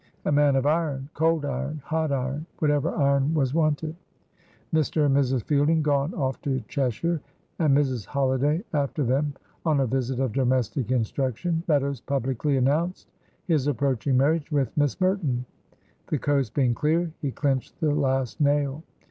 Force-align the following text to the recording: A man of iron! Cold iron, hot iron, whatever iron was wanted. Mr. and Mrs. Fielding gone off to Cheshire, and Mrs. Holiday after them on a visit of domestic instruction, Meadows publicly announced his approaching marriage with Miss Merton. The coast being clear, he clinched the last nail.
A 0.25 0.31
man 0.31 0.55
of 0.55 0.65
iron! 0.65 1.09
Cold 1.13 1.45
iron, 1.45 1.79
hot 1.85 2.11
iron, 2.11 2.47
whatever 2.57 2.89
iron 2.89 3.35
was 3.35 3.53
wanted. 3.53 3.95
Mr. 4.73 5.05
and 5.05 5.15
Mrs. 5.15 5.43
Fielding 5.43 5.83
gone 5.83 6.11
off 6.15 6.41
to 6.41 6.59
Cheshire, 6.61 7.21
and 7.59 7.77
Mrs. 7.77 8.05
Holiday 8.07 8.63
after 8.73 9.03
them 9.03 9.35
on 9.63 9.79
a 9.81 9.85
visit 9.85 10.19
of 10.19 10.33
domestic 10.33 10.89
instruction, 10.89 11.61
Meadows 11.67 12.01
publicly 12.01 12.57
announced 12.57 13.11
his 13.45 13.67
approaching 13.67 14.17
marriage 14.17 14.51
with 14.51 14.75
Miss 14.75 14.99
Merton. 14.99 15.45
The 16.07 16.17
coast 16.17 16.55
being 16.55 16.73
clear, 16.73 17.11
he 17.21 17.29
clinched 17.29 17.79
the 17.79 17.93
last 17.93 18.41
nail. 18.41 18.81